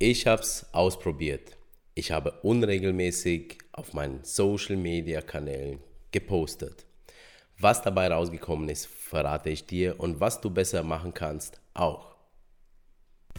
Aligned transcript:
Ich 0.00 0.28
habe 0.28 0.42
es 0.42 0.64
ausprobiert. 0.70 1.56
Ich 1.96 2.12
habe 2.12 2.30
unregelmäßig 2.42 3.58
auf 3.72 3.94
meinen 3.94 4.22
Social-Media-Kanälen 4.22 5.80
gepostet. 6.12 6.86
Was 7.58 7.82
dabei 7.82 8.06
rausgekommen 8.06 8.68
ist, 8.68 8.86
verrate 8.86 9.50
ich 9.50 9.66
dir 9.66 9.98
und 9.98 10.20
was 10.20 10.40
du 10.40 10.50
besser 10.50 10.84
machen 10.84 11.14
kannst, 11.14 11.60
auch. 11.74 12.14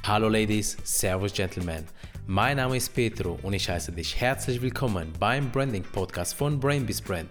Hallo 0.04 0.28
Ladies, 0.28 0.76
Servus 0.84 1.32
Gentlemen. 1.32 1.86
Mein 2.28 2.58
Name 2.58 2.76
ist 2.76 2.94
Petro 2.94 3.40
und 3.42 3.54
ich 3.54 3.70
heiße 3.70 3.94
dich 3.94 4.20
herzlich 4.20 4.62
willkommen 4.62 5.14
beim 5.18 5.50
Branding 5.52 5.84
Podcast 5.84 6.34
von 6.34 6.60
Brainbees 6.60 7.02
Brand. 7.02 7.30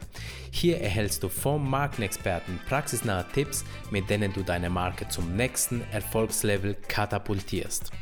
Hier 0.50 0.80
erhältst 0.80 1.22
du 1.22 1.28
vom 1.28 1.68
Markenexperten 1.68 2.58
praxisnahe 2.66 3.26
Tipps, 3.34 3.62
mit 3.90 4.08
denen 4.08 4.32
du 4.32 4.42
deine 4.42 4.70
Marke 4.70 5.06
zum 5.08 5.36
nächsten 5.36 5.82
Erfolgslevel 5.92 6.76
katapultierst. 6.88 7.92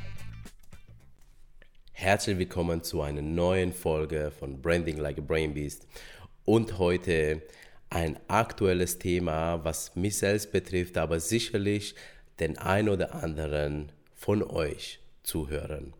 Herzlich 1.99 2.37
willkommen 2.37 2.83
zu 2.83 3.01
einer 3.01 3.23
neuen 3.23 3.73
Folge 3.73 4.31
von 4.31 4.61
Branding 4.61 4.99
Like 4.99 5.17
a 5.17 5.23
Brain 5.23 5.55
Beast. 5.55 5.89
Und 6.45 6.79
heute 6.79 7.41
ein 7.89 8.19
aktuelles 8.29 8.99
Thema, 8.99 9.65
was 9.65 9.97
mich 9.97 10.19
selbst 10.19 10.53
betrifft, 10.53 10.99
aber 10.99 11.21
sicherlich 11.21 11.95
den 12.39 12.59
ein 12.59 12.91
oder 12.91 13.15
anderen 13.15 13.93
von 14.15 14.43
euch 14.43 15.01
zuhören. 15.23 15.95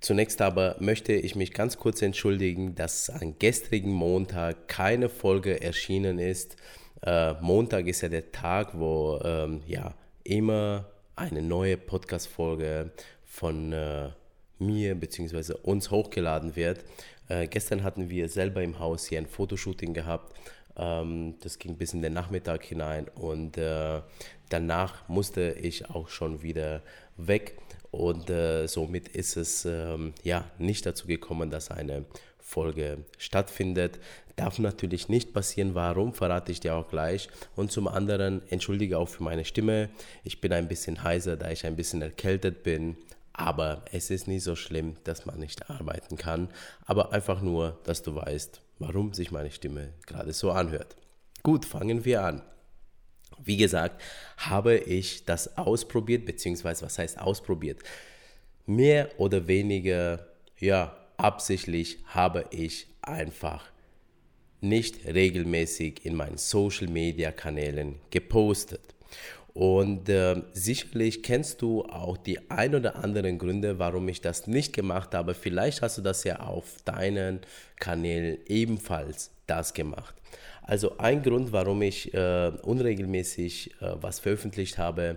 Zunächst 0.00 0.42
aber 0.42 0.76
möchte 0.80 1.14
ich 1.14 1.34
mich 1.34 1.54
ganz 1.54 1.78
kurz 1.78 2.02
entschuldigen, 2.02 2.74
dass 2.74 3.08
am 3.08 3.38
gestrigen 3.38 3.92
Montag 3.92 4.68
keine 4.68 5.08
Folge 5.08 5.62
erschienen 5.62 6.18
ist. 6.18 6.56
Äh, 7.00 7.32
Montag 7.40 7.86
ist 7.86 8.02
ja 8.02 8.10
der 8.10 8.32
Tag, 8.32 8.78
wo 8.78 9.18
ähm, 9.24 9.62
ja 9.66 9.94
immer 10.24 10.90
eine 11.16 11.40
neue 11.40 11.78
Podcast-Folge 11.78 12.90
von 13.24 13.72
äh, 13.72 14.10
mir 14.58 14.94
bzw. 14.94 15.54
uns 15.62 15.90
hochgeladen 15.90 16.56
wird. 16.56 16.84
Äh, 17.28 17.46
gestern 17.48 17.82
hatten 17.82 18.08
wir 18.10 18.28
selber 18.28 18.62
im 18.62 18.78
Haus 18.78 19.06
hier 19.06 19.18
ein 19.18 19.26
Fotoshooting 19.26 19.94
gehabt. 19.94 20.34
Ähm, 20.76 21.34
das 21.40 21.58
ging 21.58 21.76
bis 21.76 21.94
in 21.94 22.02
den 22.02 22.12
Nachmittag 22.12 22.64
hinein 22.64 23.08
und 23.14 23.56
äh, 23.56 24.00
danach 24.48 25.08
musste 25.08 25.52
ich 25.60 25.88
auch 25.90 26.08
schon 26.08 26.42
wieder 26.42 26.82
weg 27.16 27.56
und 27.90 28.28
äh, 28.28 28.66
somit 28.66 29.08
ist 29.08 29.36
es 29.36 29.64
ähm, 29.64 30.12
ja 30.22 30.44
nicht 30.58 30.84
dazu 30.84 31.06
gekommen, 31.06 31.50
dass 31.50 31.70
eine 31.70 32.04
Folge 32.38 32.98
stattfindet. 33.18 33.98
Darf 34.36 34.58
natürlich 34.58 35.08
nicht 35.08 35.32
passieren. 35.32 35.74
Warum, 35.74 36.12
verrate 36.12 36.52
ich 36.52 36.60
dir 36.60 36.74
auch 36.74 36.88
gleich. 36.88 37.28
Und 37.56 37.72
zum 37.72 37.88
anderen 37.88 38.42
entschuldige 38.50 38.98
auch 38.98 39.08
für 39.08 39.22
meine 39.22 39.46
Stimme. 39.46 39.88
Ich 40.24 40.40
bin 40.42 40.52
ein 40.52 40.68
bisschen 40.68 41.02
heiser, 41.02 41.36
da 41.36 41.50
ich 41.50 41.64
ein 41.64 41.74
bisschen 41.74 42.02
erkältet 42.02 42.62
bin. 42.62 42.98
Aber 43.38 43.84
es 43.92 44.08
ist 44.08 44.28
nicht 44.28 44.44
so 44.44 44.56
schlimm, 44.56 44.96
dass 45.04 45.26
man 45.26 45.38
nicht 45.38 45.68
arbeiten 45.68 46.16
kann. 46.16 46.48
Aber 46.86 47.12
einfach 47.12 47.42
nur, 47.42 47.78
dass 47.84 48.02
du 48.02 48.16
weißt, 48.16 48.62
warum 48.78 49.12
sich 49.12 49.30
meine 49.30 49.50
Stimme 49.50 49.92
gerade 50.06 50.32
so 50.32 50.50
anhört. 50.52 50.96
Gut, 51.42 51.66
fangen 51.66 52.06
wir 52.06 52.22
an. 52.22 52.42
Wie 53.44 53.58
gesagt, 53.58 54.00
habe 54.38 54.78
ich 54.78 55.26
das 55.26 55.58
ausprobiert, 55.58 56.24
beziehungsweise 56.24 56.86
was 56.86 56.98
heißt 56.98 57.20
ausprobiert? 57.20 57.82
Mehr 58.64 59.10
oder 59.18 59.46
weniger, 59.46 60.26
ja, 60.58 60.96
absichtlich 61.18 61.98
habe 62.06 62.46
ich 62.50 62.86
einfach 63.02 63.66
nicht 64.62 65.04
regelmäßig 65.04 66.06
in 66.06 66.16
meinen 66.16 66.38
Social-Media-Kanälen 66.38 67.96
gepostet. 68.10 68.80
Und 69.56 70.10
äh, 70.10 70.42
sicherlich 70.52 71.22
kennst 71.22 71.62
du 71.62 71.82
auch 71.86 72.18
die 72.18 72.50
ein 72.50 72.74
oder 72.74 72.96
anderen 72.96 73.38
Gründe, 73.38 73.78
warum 73.78 74.06
ich 74.06 74.20
das 74.20 74.46
nicht 74.46 74.74
gemacht 74.74 75.14
habe. 75.14 75.32
Vielleicht 75.32 75.80
hast 75.80 75.96
du 75.96 76.02
das 76.02 76.24
ja 76.24 76.40
auf 76.40 76.76
deinen 76.84 77.40
Kanälen 77.80 78.36
ebenfalls 78.48 79.30
das 79.46 79.72
gemacht. 79.72 80.14
Also 80.60 80.98
ein 80.98 81.22
Grund, 81.22 81.52
warum 81.52 81.80
ich 81.80 82.12
äh, 82.12 82.52
unregelmäßig 82.64 83.80
äh, 83.80 83.94
was 83.98 84.20
veröffentlicht 84.20 84.76
habe, 84.76 85.16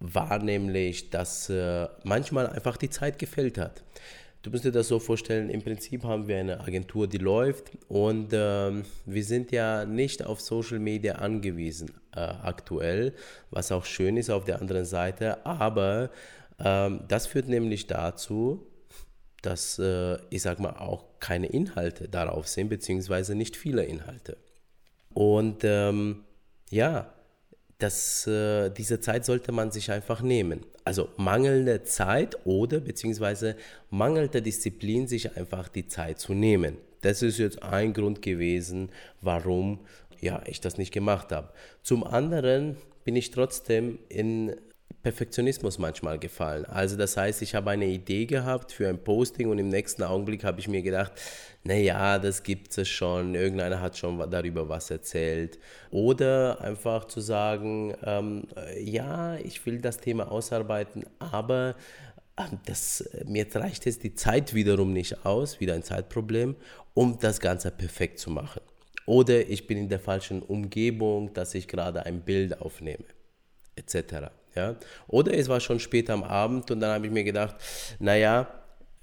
war 0.00 0.38
nämlich, 0.42 1.10
dass 1.10 1.50
äh, 1.50 1.86
manchmal 2.02 2.46
einfach 2.46 2.78
die 2.78 2.88
Zeit 2.88 3.18
gefällt 3.18 3.58
hat. 3.58 3.82
Du 4.46 4.52
musst 4.52 4.64
dir 4.64 4.70
das 4.70 4.86
so 4.86 5.00
vorstellen, 5.00 5.50
im 5.50 5.60
Prinzip 5.60 6.04
haben 6.04 6.28
wir 6.28 6.38
eine 6.38 6.60
Agentur, 6.60 7.08
die 7.08 7.18
läuft 7.18 7.72
und 7.88 8.28
ähm, 8.32 8.84
wir 9.04 9.24
sind 9.24 9.50
ja 9.50 9.84
nicht 9.84 10.24
auf 10.24 10.40
Social 10.40 10.78
Media 10.78 11.16
angewiesen 11.16 11.90
äh, 12.14 12.20
aktuell, 12.20 13.12
was 13.50 13.72
auch 13.72 13.84
schön 13.84 14.16
ist 14.16 14.30
auf 14.30 14.44
der 14.44 14.60
anderen 14.60 14.84
Seite, 14.84 15.44
aber 15.44 16.10
ähm, 16.60 17.00
das 17.08 17.26
führt 17.26 17.48
nämlich 17.48 17.88
dazu, 17.88 18.64
dass 19.42 19.80
äh, 19.80 20.16
ich 20.30 20.42
sag 20.42 20.60
mal 20.60 20.76
auch 20.76 21.18
keine 21.18 21.48
Inhalte 21.48 22.08
darauf 22.08 22.46
sind, 22.46 22.68
beziehungsweise 22.68 23.34
nicht 23.34 23.56
viele 23.56 23.82
Inhalte. 23.82 24.36
Und 25.12 25.64
ähm, 25.64 26.22
ja, 26.70 27.12
das, 27.78 28.26
äh, 28.26 28.70
diese 28.70 29.00
Zeit 29.00 29.24
sollte 29.24 29.52
man 29.52 29.70
sich 29.70 29.90
einfach 29.90 30.22
nehmen. 30.22 30.64
Also 30.84 31.08
mangelnde 31.16 31.82
Zeit 31.82 32.36
oder 32.46 32.80
beziehungsweise 32.80 33.56
mangelnde 33.90 34.40
Disziplin, 34.40 35.06
sich 35.06 35.36
einfach 35.36 35.68
die 35.68 35.86
Zeit 35.86 36.18
zu 36.18 36.32
nehmen. 36.32 36.78
Das 37.02 37.22
ist 37.22 37.38
jetzt 37.38 37.62
ein 37.62 37.92
Grund 37.92 38.22
gewesen, 38.22 38.90
warum 39.20 39.80
ja, 40.20 40.42
ich 40.46 40.60
das 40.60 40.78
nicht 40.78 40.92
gemacht 40.92 41.32
habe. 41.32 41.52
Zum 41.82 42.04
anderen 42.04 42.76
bin 43.04 43.16
ich 43.16 43.30
trotzdem 43.30 43.98
in 44.08 44.56
Perfektionismus 45.02 45.78
manchmal 45.78 46.18
gefallen. 46.18 46.64
Also 46.64 46.96
das 46.96 47.16
heißt, 47.16 47.40
ich 47.42 47.54
habe 47.54 47.70
eine 47.70 47.86
Idee 47.86 48.26
gehabt 48.26 48.72
für 48.72 48.88
ein 48.88 49.02
Posting 49.02 49.48
und 49.48 49.58
im 49.58 49.68
nächsten 49.68 50.02
Augenblick 50.02 50.42
habe 50.42 50.58
ich 50.58 50.66
mir 50.66 50.82
gedacht, 50.82 51.12
naja, 51.62 52.18
das 52.18 52.42
gibt 52.42 52.76
es 52.76 52.88
schon, 52.88 53.34
irgendeiner 53.34 53.80
hat 53.80 53.96
schon 53.96 54.18
darüber 54.30 54.68
was 54.68 54.90
erzählt. 54.90 55.58
Oder 55.90 56.60
einfach 56.60 57.04
zu 57.06 57.20
sagen, 57.20 57.94
ähm, 58.02 58.48
ja, 58.80 59.36
ich 59.36 59.64
will 59.64 59.80
das 59.80 59.98
Thema 59.98 60.30
ausarbeiten, 60.30 61.04
aber 61.18 61.76
ähm, 62.36 62.58
das, 62.66 63.08
mir 63.24 63.46
reicht 63.54 63.86
es 63.86 63.98
die 63.98 64.14
Zeit 64.14 64.54
wiederum 64.54 64.92
nicht 64.92 65.24
aus, 65.24 65.60
wieder 65.60 65.74
ein 65.74 65.82
Zeitproblem, 65.82 66.56
um 66.94 67.18
das 67.18 67.40
Ganze 67.40 67.70
perfekt 67.70 68.18
zu 68.18 68.30
machen. 68.30 68.60
Oder 69.06 69.48
ich 69.48 69.68
bin 69.68 69.78
in 69.78 69.88
der 69.88 70.00
falschen 70.00 70.42
Umgebung, 70.42 71.32
dass 71.32 71.54
ich 71.54 71.68
gerade 71.68 72.04
ein 72.06 72.22
Bild 72.22 72.60
aufnehme, 72.60 73.04
etc. 73.76 74.30
Ja? 74.56 74.76
Oder 75.06 75.34
es 75.34 75.48
war 75.48 75.60
schon 75.60 75.78
spät 75.78 76.10
am 76.10 76.24
Abend 76.24 76.70
und 76.70 76.80
dann 76.80 76.94
habe 76.94 77.06
ich 77.06 77.12
mir 77.12 77.24
gedacht, 77.24 77.56
naja, 77.98 78.48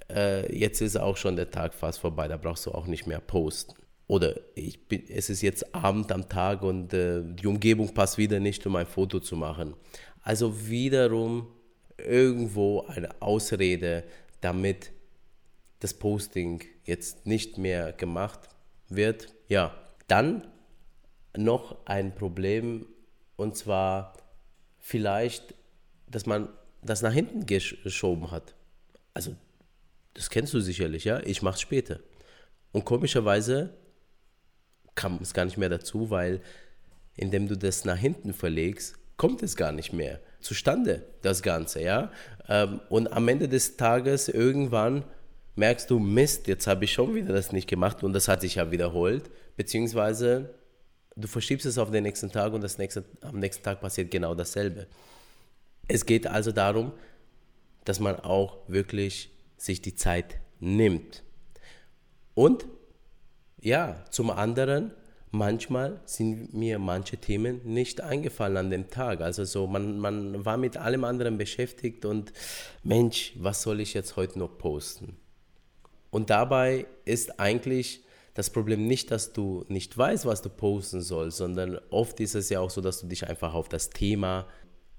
äh, 0.09 0.53
jetzt 0.55 0.81
ist 0.81 0.97
auch 0.97 1.15
schon 1.17 1.35
der 1.35 1.49
Tag 1.49 1.73
fast 1.73 1.99
vorbei, 1.99 2.27
da 2.27 2.37
brauchst 2.37 2.65
du 2.65 2.71
auch 2.71 2.87
nicht 2.87 3.07
mehr 3.07 3.19
posten. 3.19 3.75
Oder 4.07 4.35
ich 4.55 4.87
bin, 4.87 5.03
es 5.09 5.29
ist 5.29 5.41
jetzt 5.41 5.73
Abend 5.73 6.11
am 6.11 6.27
Tag 6.27 6.61
und 6.61 6.93
äh, 6.93 7.21
die 7.23 7.47
Umgebung 7.47 7.93
passt 7.93 8.17
wieder 8.17 8.39
nicht, 8.39 8.65
um 8.67 8.75
ein 8.75 8.85
Foto 8.85 9.19
zu 9.19 9.37
machen. 9.37 9.75
Also 10.21 10.67
wiederum 10.67 11.47
irgendwo 11.97 12.81
eine 12.87 13.09
Ausrede, 13.21 14.03
damit 14.41 14.91
das 15.79 15.93
Posting 15.93 16.63
jetzt 16.83 17.25
nicht 17.25 17.57
mehr 17.57 17.93
gemacht 17.93 18.41
wird. 18.89 19.33
Ja, 19.47 19.73
dann 20.07 20.47
noch 21.35 21.85
ein 21.85 22.13
Problem 22.13 22.85
und 23.35 23.55
zwar 23.57 24.13
vielleicht, 24.83 25.55
dass 26.07 26.27
man 26.27 26.49
das 26.83 27.01
nach 27.01 27.13
hinten 27.13 27.45
geschoben 27.45 28.29
hat. 28.29 28.53
Also, 29.13 29.35
das 30.13 30.29
kennst 30.29 30.53
du 30.53 30.59
sicherlich, 30.59 31.05
ja? 31.05 31.21
Ich 31.21 31.41
mach's 31.41 31.61
später. 31.61 31.99
Und 32.73 32.83
komischerweise 32.83 33.73
kam 34.93 35.17
es 35.21 35.33
gar 35.33 35.45
nicht 35.45 35.57
mehr 35.57 35.69
dazu, 35.69 36.09
weil 36.11 36.41
indem 37.15 37.47
du 37.47 37.57
das 37.57 37.85
nach 37.85 37.97
hinten 37.97 38.33
verlegst, 38.33 38.95
kommt 39.17 39.41
es 39.41 39.55
gar 39.55 39.71
nicht 39.71 39.93
mehr 39.93 40.19
zustande, 40.41 41.03
das 41.21 41.41
Ganze, 41.41 41.81
ja? 41.81 42.11
Ähm, 42.49 42.81
und 42.89 43.07
am 43.13 43.27
Ende 43.29 43.47
des 43.47 43.77
Tages 43.77 44.27
irgendwann 44.27 45.05
merkst 45.55 45.89
du, 45.89 45.97
Mist, 45.97 46.47
jetzt 46.47 46.67
habe 46.67 46.83
ich 46.83 46.91
schon 46.91 47.15
wieder 47.15 47.33
das 47.33 47.53
nicht 47.53 47.69
gemacht 47.69 48.03
und 48.03 48.11
das 48.11 48.27
hat 48.27 48.41
sich 48.41 48.55
ja 48.55 48.69
wiederholt, 48.71 49.29
beziehungsweise 49.55 50.53
Du 51.15 51.27
verschiebst 51.27 51.65
es 51.65 51.77
auf 51.77 51.91
den 51.91 52.03
nächsten 52.03 52.31
Tag 52.31 52.53
und 52.53 52.61
das 52.61 52.77
nächste, 52.77 53.03
am 53.21 53.39
nächsten 53.39 53.63
Tag 53.63 53.81
passiert 53.81 54.09
genau 54.09 54.33
dasselbe. 54.33 54.87
Es 55.87 56.05
geht 56.05 56.27
also 56.27 56.51
darum, 56.51 56.91
dass 57.85 57.99
man 57.99 58.19
auch 58.19 58.57
wirklich 58.67 59.31
sich 59.57 59.81
die 59.81 59.95
Zeit 59.95 60.39
nimmt. 60.59 61.23
Und 62.33 62.65
ja, 63.61 64.03
zum 64.09 64.29
anderen, 64.29 64.91
manchmal 65.31 66.01
sind 66.05 66.53
mir 66.53 66.79
manche 66.79 67.17
Themen 67.17 67.61
nicht 67.63 68.01
eingefallen 68.01 68.57
an 68.57 68.69
dem 68.69 68.89
Tag. 68.89 69.21
Also 69.21 69.43
so, 69.43 69.67
man, 69.67 69.99
man 69.99 70.45
war 70.45 70.57
mit 70.57 70.77
allem 70.77 71.03
anderen 71.03 71.37
beschäftigt 71.37 72.05
und 72.05 72.33
Mensch, 72.83 73.33
was 73.37 73.61
soll 73.61 73.79
ich 73.79 73.93
jetzt 73.93 74.15
heute 74.15 74.39
noch 74.39 74.57
posten? 74.57 75.17
Und 76.09 76.29
dabei 76.29 76.85
ist 77.05 77.39
eigentlich 77.39 78.03
das 78.33 78.49
Problem 78.49 78.87
nicht, 78.87 79.11
dass 79.11 79.33
du 79.33 79.65
nicht 79.67 79.97
weißt, 79.97 80.25
was 80.25 80.41
du 80.41 80.49
posten 80.49 81.01
sollst, 81.01 81.37
sondern 81.37 81.79
oft 81.89 82.19
ist 82.19 82.35
es 82.35 82.49
ja 82.49 82.59
auch 82.59 82.69
so, 82.69 82.81
dass 82.81 83.01
du 83.01 83.07
dich 83.07 83.27
einfach 83.27 83.53
auf 83.53 83.69
das 83.69 83.89
Thema 83.89 84.47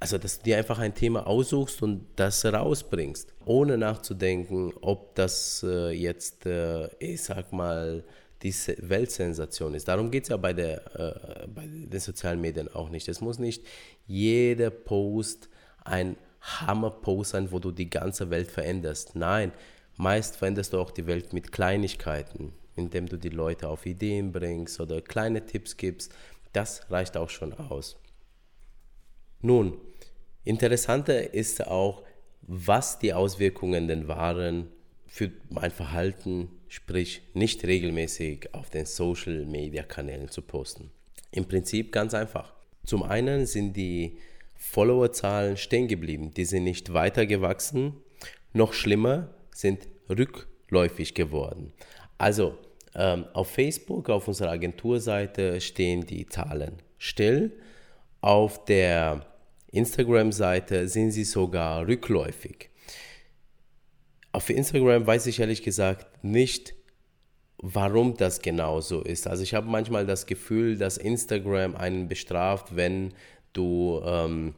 also, 0.05 0.19
dass 0.19 0.39
du 0.39 0.45
dir 0.45 0.59
einfach 0.59 0.79
ein 0.79 0.95
Thema 0.95 1.27
aussuchst 1.27 1.83
und 1.83 2.07
das 2.17 2.45
rausbringst, 2.45 3.33
ohne 3.47 3.79
nachzudenken, 3.79 4.75
ob 4.83 5.15
das 5.15 5.65
äh, 5.67 5.93
jetzt, 5.93 6.45
äh, 6.45 6.89
ich 6.99 7.23
sag 7.23 7.55
mal, 7.55 8.05
die 8.43 8.55
Weltsensation 8.81 9.75
ist. 9.75 9.89
Darum 9.89 10.11
geht 10.11 10.25
es 10.25 10.29
ja 10.29 10.37
bei, 10.37 10.53
der, 10.53 10.95
äh, 10.95 11.47
bei 11.47 11.67
den 11.67 12.01
sozialen 12.01 12.41
Medien 12.41 12.69
auch 12.75 12.91
nicht. 12.91 13.09
Es 13.09 13.23
muss 13.23 13.39
nicht 13.39 13.65
jeder 14.07 14.69
Post 14.69 15.49
ein 15.85 16.17
Hammer-Post 16.43 17.31
sein, 17.31 17.51
wo 17.51 17.59
du 17.59 17.71
die 17.71 17.89
ganze 17.89 18.29
Welt 18.29 18.51
veränderst. 18.51 19.17
Nein, 19.17 19.53
meist 19.97 20.37
veränderst 20.37 20.75
du 20.75 20.81
auch 20.81 20.91
die 20.91 21.07
Welt 21.07 21.33
mit 21.33 21.51
Kleinigkeiten, 21.51 22.53
indem 22.77 23.07
du 23.07 23.17
die 23.17 23.29
Leute 23.29 23.69
auf 23.69 23.87
Ideen 23.87 24.33
bringst 24.33 24.81
oder 24.81 25.01
kleine 25.01 25.45
Tipps 25.47 25.77
gibst. 25.77 26.15
Das 26.53 26.91
reicht 26.91 27.17
auch 27.17 27.31
schon 27.31 27.53
aus. 27.53 27.97
Nun, 29.41 29.77
interessanter 30.45 31.35
ist 31.35 31.67
auch, 31.67 32.03
was 32.43 32.99
die 32.99 33.13
Auswirkungen 33.13 33.89
denn 33.89 34.09
waren 34.09 34.69
für 35.07 35.31
mein 35.51 35.71
Verhalten, 35.71 36.51
sprich 36.69 37.23
nicht 37.35 37.65
regelmäßig 37.65 38.53
auf 38.55 38.71
den 38.71 38.87
Social-Media-Kanälen 38.87 40.29
zu 40.29 40.43
posten. 40.43 40.91
Im 41.31 41.47
Prinzip 41.47 41.93
ganz 41.93 42.15
einfach. 42.15 42.53
Zum 42.85 43.03
einen 43.03 43.47
sind 43.47 43.77
die 43.77 44.19
Followerzahlen 44.57 45.57
stehen 45.57 45.89
geblieben, 45.89 46.33
die 46.33 46.45
sind 46.45 46.65
nicht 46.65 46.93
weiter 46.93 47.27
gewachsen. 47.27 47.95
Noch 48.53 48.73
schlimmer, 48.73 49.29
sind 49.55 49.87
rückläufig 50.09 51.15
geworden. 51.15 51.73
Also 52.19 52.59
ähm, 52.95 53.27
auf 53.33 53.51
Facebook, 53.51 54.09
auf 54.11 54.29
unserer 54.29 54.51
Agenturseite 54.51 55.61
stehen 55.61 56.07
die 56.07 56.27
Zahlen 56.27 56.83
still. 56.99 57.53
Auf 58.21 58.65
der 58.65 59.27
Instagram-Seite 59.73 60.89
sind 60.89 61.11
sie 61.11 61.25
sogar 61.25 61.87
rückläufig. 61.87 62.71
Auf 64.33 64.51
Instagram 64.51 65.07
weiß 65.07 65.27
ich 65.27 65.41
ehrlich 65.41 65.63
gesagt 65.63 66.25
nicht, 66.25 66.75
warum 67.59 68.17
das 68.17 68.43
genau 68.43 68.81
so 68.81 69.01
ist. 69.01 69.27
Also 69.27 69.43
ich 69.43 69.55
habe 69.55 69.69
manchmal 69.69 70.07
das 70.07 70.27
Gefühl, 70.27 70.77
dass 70.77 70.97
Instagram 70.97 71.75
einen 71.77 72.09
bestraft, 72.09 72.77
wenn 72.77 73.15
du 73.53 74.03
ähm, 74.05 74.55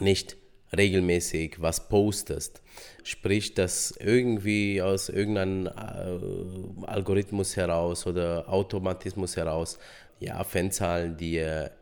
nicht 0.00 0.36
regelmäßig 0.76 1.60
was 1.60 1.88
postest. 1.88 2.62
Sprich, 3.04 3.54
dass 3.54 3.92
irgendwie 3.98 4.80
aus 4.80 5.08
irgendeinem 5.08 5.66
äh, 5.66 6.86
Algorithmus 6.86 7.56
heraus 7.56 8.06
oder 8.06 8.48
Automatismus 8.48 9.36
heraus 9.36 9.78
ja, 10.20 10.42
Fanzahlen 10.44 11.16
dir 11.16 11.72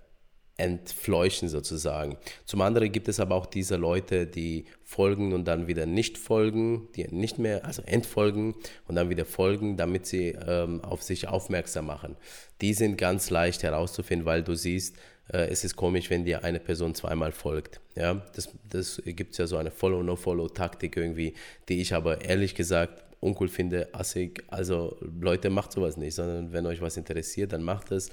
entfleuchen 0.61 1.49
sozusagen. 1.49 2.17
Zum 2.45 2.61
anderen 2.61 2.93
gibt 2.93 3.09
es 3.09 3.19
aber 3.19 3.35
auch 3.35 3.47
diese 3.47 3.77
Leute, 3.77 4.27
die 4.27 4.67
folgen 4.85 5.33
und 5.33 5.47
dann 5.47 5.67
wieder 5.67 5.87
nicht 5.87 6.19
folgen, 6.19 6.89
die 6.95 7.09
nicht 7.09 7.39
mehr, 7.39 7.65
also 7.65 7.83
entfolgen 7.83 8.55
und 8.87 8.97
dann 8.97 9.09
wieder 9.09 9.25
folgen, 9.25 9.77
damit 9.77 10.07
sie 10.07 10.37
ähm, 10.47 10.85
auf 10.85 11.03
sich 11.03 11.29
aufmerksam 11.29 11.87
machen. 11.87 12.17
Die 12.61 12.75
sind 12.75 12.99
ganz 12.99 13.31
leicht 13.31 13.63
herauszufinden, 13.63 14.27
weil 14.27 14.43
du 14.43 14.55
siehst, 14.55 14.97
äh, 15.33 15.49
es 15.49 15.65
ist 15.65 15.77
komisch, 15.77 16.11
wenn 16.11 16.25
dir 16.25 16.45
eine 16.45 16.61
Person 16.61 16.95
zweimal 16.95 17.33
folgt. 17.33 17.81
Ja, 17.97 18.23
das, 18.35 18.51
das 18.69 19.01
gibt 19.05 19.33
es 19.33 19.39
ja 19.39 19.47
so 19.47 19.57
eine 19.57 19.71
Follow-No-Follow-Taktik 19.71 20.97
irgendwie, 20.97 21.35
die 21.69 21.81
ich 21.81 21.95
aber 21.95 22.25
ehrlich 22.25 22.55
gesagt 22.55 23.05
uncool 23.21 23.49
finde, 23.49 23.89
assig. 23.93 24.43
Also 24.49 24.97
Leute, 25.21 25.51
macht 25.51 25.73
sowas 25.73 25.97
nicht, 25.97 26.15
sondern 26.15 26.53
wenn 26.53 26.67
euch 26.67 26.81
was 26.81 26.97
interessiert, 26.97 27.53
dann 27.53 27.63
macht 27.63 27.93
es. 27.93 28.11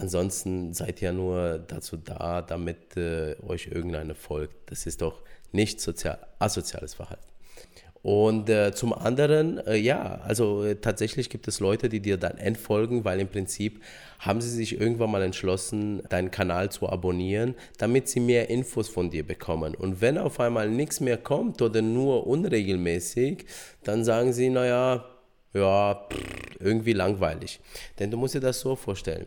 Ansonsten 0.00 0.72
seid 0.72 1.02
ihr 1.02 1.12
nur 1.12 1.58
dazu 1.58 1.98
da, 1.98 2.40
damit 2.40 2.96
äh, 2.96 3.36
euch 3.46 3.66
irgendeine 3.66 4.14
folgt. 4.14 4.70
Das 4.70 4.86
ist 4.86 5.02
doch 5.02 5.20
nicht 5.52 5.80
sozial, 5.80 6.18
asoziales 6.38 6.94
Verhalten. 6.94 7.24
Und 8.02 8.48
äh, 8.48 8.72
zum 8.72 8.94
anderen, 8.94 9.58
äh, 9.66 9.76
ja, 9.76 10.22
also 10.24 10.64
äh, 10.64 10.76
tatsächlich 10.76 11.28
gibt 11.28 11.48
es 11.48 11.60
Leute, 11.60 11.90
die 11.90 12.00
dir 12.00 12.16
dann 12.16 12.38
entfolgen, 12.38 13.04
weil 13.04 13.20
im 13.20 13.28
Prinzip 13.28 13.82
haben 14.18 14.40
sie 14.40 14.48
sich 14.48 14.80
irgendwann 14.80 15.10
mal 15.10 15.20
entschlossen, 15.20 16.02
deinen 16.08 16.30
Kanal 16.30 16.70
zu 16.70 16.88
abonnieren, 16.88 17.54
damit 17.76 18.08
sie 18.08 18.20
mehr 18.20 18.48
Infos 18.48 18.88
von 18.88 19.10
dir 19.10 19.26
bekommen. 19.26 19.74
Und 19.74 20.00
wenn 20.00 20.16
auf 20.16 20.40
einmal 20.40 20.70
nichts 20.70 21.00
mehr 21.00 21.18
kommt 21.18 21.60
oder 21.60 21.82
nur 21.82 22.26
unregelmäßig, 22.26 23.44
dann 23.84 24.02
sagen 24.02 24.32
sie, 24.32 24.48
naja, 24.48 25.04
ja, 25.52 26.06
pff, 26.10 26.56
irgendwie 26.58 26.94
langweilig. 26.94 27.60
Denn 27.98 28.10
du 28.10 28.16
musst 28.16 28.34
dir 28.34 28.40
das 28.40 28.60
so 28.60 28.76
vorstellen 28.76 29.26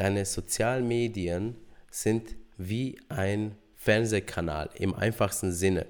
deine 0.00 0.24
sozialen 0.24 0.88
Medien 0.88 1.56
sind 1.90 2.34
wie 2.56 2.98
ein 3.10 3.54
Fernsehkanal 3.76 4.70
im 4.74 4.94
einfachsten 4.94 5.52
Sinne. 5.52 5.86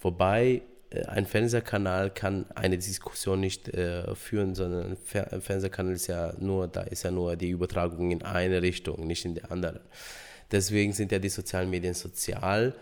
Wobei 0.00 0.62
äh, 0.90 1.04
ein 1.06 1.26
Fernsehkanal 1.26 2.10
kann 2.10 2.46
eine 2.56 2.76
Diskussion 2.76 3.40
nicht 3.40 3.68
äh, 3.68 4.14
führen, 4.16 4.54
sondern 4.54 4.96
ein 5.14 5.40
Fernsehkanal 5.40 5.92
ist 5.92 6.08
ja 6.08 6.34
nur, 6.38 6.66
da 6.66 6.82
ist 6.82 7.04
ja 7.04 7.12
nur 7.12 7.36
die 7.36 7.50
Übertragung 7.50 8.10
in 8.10 8.22
eine 8.22 8.62
Richtung, 8.62 9.06
nicht 9.06 9.24
in 9.24 9.34
die 9.34 9.44
andere. 9.44 9.80
Deswegen 10.50 10.92
sind 10.92 11.12
ja 11.12 11.20
die 11.20 11.28
sozialen 11.28 11.70
Medien 11.70 11.94
sozial, 11.94 12.74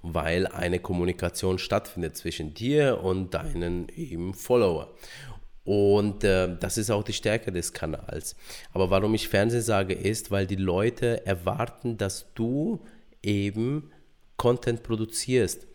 weil 0.00 0.46
eine 0.46 0.80
Kommunikation 0.80 1.58
stattfindet 1.58 2.16
zwischen 2.16 2.54
dir 2.54 3.00
und 3.02 3.34
deinen 3.34 3.88
eben 3.90 4.34
Follower. 4.34 4.92
Und 5.64 6.24
äh, 6.24 6.56
das 6.58 6.76
ist 6.76 6.90
auch 6.90 7.04
die 7.04 7.12
Stärke 7.12 7.52
des 7.52 7.72
Kanals. 7.72 8.34
Aber 8.72 8.90
warum 8.90 9.14
ich 9.14 9.28
Fernsehen 9.28 9.62
sage, 9.62 9.94
ist, 9.94 10.30
weil 10.30 10.46
die 10.46 10.56
Leute 10.56 11.24
erwarten, 11.26 11.96
dass 11.96 12.26
du 12.34 12.80
eben 13.22 13.90
Content 14.36 14.82
produzierst. 14.82 15.66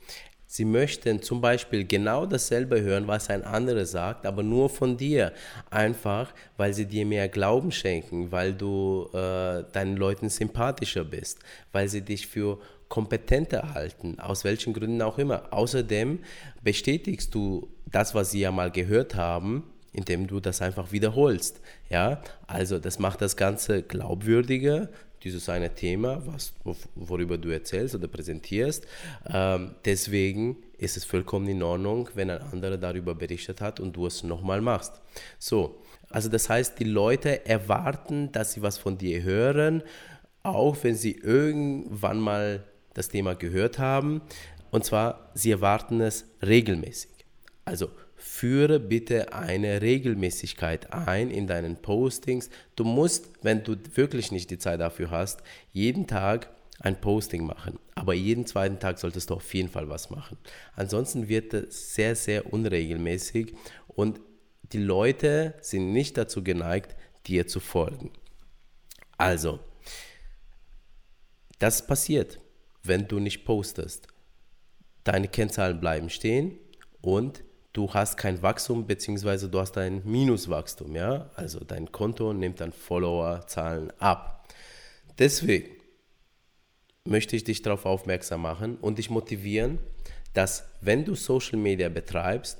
Sie 0.49 0.63
möchten 0.63 1.21
zum 1.21 1.41
Beispiel 1.41 1.85
genau 1.85 2.25
dasselbe 2.25 2.81
hören, 2.81 3.07
was 3.07 3.29
ein 3.29 3.43
anderer 3.43 3.85
sagt, 3.85 4.25
aber 4.25 4.43
nur 4.43 4.69
von 4.69 4.95
dir. 4.95 5.33
Einfach, 5.69 6.33
weil 6.55 6.73
sie 6.73 6.85
dir 6.85 7.05
mehr 7.05 7.27
Glauben 7.27 7.71
schenken, 7.71 8.31
weil 8.31 8.53
du 8.53 9.09
äh, 9.13 9.63
deinen 9.73 9.97
Leuten 9.97 10.29
sympathischer 10.29 11.03
bist, 11.03 11.39
weil 11.73 11.89
sie 11.89 12.01
dich 12.01 12.27
für 12.27 12.59
kompetenter 12.87 13.73
halten, 13.73 14.19
aus 14.19 14.45
welchen 14.45 14.73
Gründen 14.73 15.01
auch 15.01 15.17
immer. 15.17 15.51
Außerdem 15.51 16.19
bestätigst 16.63 17.35
du 17.35 17.67
das, 17.85 18.15
was 18.15 18.31
sie 18.31 18.39
ja 18.39 18.51
mal 18.51 18.71
gehört 18.71 19.15
haben, 19.15 19.63
indem 19.93 20.27
du 20.27 20.39
das 20.39 20.61
einfach 20.61 20.91
wiederholst. 20.91 21.59
Ja, 21.89 22.21
also 22.45 22.79
das 22.79 22.99
macht 22.99 23.21
das 23.21 23.35
Ganze 23.35 23.83
glaubwürdiger, 23.83 24.89
dieses 25.23 25.49
eine 25.49 25.73
Thema, 25.73 26.21
was, 26.25 26.53
worüber 26.95 27.37
du 27.37 27.49
erzählst 27.49 27.95
oder 27.95 28.07
präsentierst. 28.07 28.85
Ähm, 29.27 29.75
deswegen 29.83 30.57
ist 30.77 30.95
es 30.95 31.05
vollkommen 31.05 31.47
in 31.47 31.63
Ordnung, 31.63 32.09
wenn 32.13 32.29
ein 32.29 32.41
anderer 32.41 32.77
darüber 32.77 33.15
berichtet 33.15 33.61
hat 33.61 33.79
und 33.79 33.95
du 33.95 34.05
es 34.05 34.23
nochmal 34.23 34.61
machst. 34.61 35.01
So, 35.39 35.81
also 36.09 36.29
das 36.29 36.49
heißt, 36.49 36.79
die 36.79 36.85
Leute 36.85 37.45
erwarten, 37.45 38.31
dass 38.31 38.53
sie 38.53 38.61
was 38.61 38.77
von 38.77 38.97
dir 38.97 39.23
hören, 39.23 39.83
auch 40.44 40.77
wenn 40.83 40.95
sie 40.95 41.13
irgendwann 41.13 42.19
mal 42.19 42.63
das 42.94 43.09
Thema 43.09 43.35
gehört 43.35 43.79
haben. 43.79 44.21
Und 44.71 44.85
zwar, 44.85 45.31
sie 45.33 45.51
erwarten 45.51 46.01
es 46.01 46.25
regelmäßig. 46.41 47.11
Also 47.65 47.89
führe 48.18 48.80
bitte 48.80 49.33
eine 49.33 49.81
Regelmäßigkeit 49.81 50.92
ein 50.92 51.30
in 51.30 51.47
deinen 51.47 51.78
Postings. 51.78 52.50
Du 52.76 52.83
musst, 52.83 53.30
wenn 53.44 53.64
du 53.64 53.78
wirklich 53.94 54.31
nicht 54.31 54.50
die 54.50 54.57
Zeit 54.57 54.80
dafür 54.80 55.12
hast, 55.12 55.42
jeden 55.71 56.07
Tag 56.07 56.50
ein 56.80 57.00
Posting 57.00 57.45
machen. 57.45 57.80
Aber 57.95 58.14
jeden 58.14 58.45
zweiten 58.45 58.80
Tag 58.80 59.00
solltest 59.00 59.30
du 59.30 59.36
auf 59.36 59.54
jeden 59.54 59.69
Fall 59.69 59.90
was 59.90 60.09
machen. 60.09 60.38
Ansonsten 60.76 61.28
wird 61.28 61.54
es 61.54 61.95
sehr, 61.95 62.16
sehr 62.16 62.52
unregelmäßig 62.52 63.54
und 63.88 64.19
die 64.74 64.80
Leute 64.80 65.56
sind 65.62 65.94
nicht 65.94 66.18
dazu 66.18 66.44
geneigt, 66.44 66.95
dir 67.28 67.47
zu 67.47 67.59
folgen. 67.59 68.12
Also, 69.18 69.59
das 71.59 71.86
passiert, 71.88 72.40
wenn 72.83 73.07
du 73.07 73.19
nicht 73.19 73.45
postest. 73.45 74.07
Deine 75.04 75.28
Kennzahlen 75.28 75.80
bleiben 75.80 76.09
stehen 76.09 76.59
und 77.02 77.44
du 77.77 77.93
hast 77.93 78.17
kein 78.17 78.41
Wachstum, 78.41 78.87
beziehungsweise 78.87 79.49
du 79.49 79.59
hast 79.59 79.77
ein 79.77 80.01
Minuswachstum, 80.03 80.95
ja. 80.95 81.29
Also 81.35 81.59
dein 81.59 81.91
Konto 81.91 82.33
nimmt 82.33 82.59
dann 82.59 82.71
Followerzahlen 82.71 83.93
ab. 83.99 84.47
Deswegen 85.19 85.69
möchte 87.05 87.35
ich 87.35 87.43
dich 87.43 87.61
darauf 87.61 87.85
aufmerksam 87.85 88.41
machen 88.41 88.77
und 88.77 88.97
dich 88.97 89.11
motivieren, 89.11 89.77
dass 90.33 90.65
wenn 90.81 91.05
du 91.05 91.13
Social 91.13 91.59
Media 91.59 91.89
betreibst, 91.89 92.59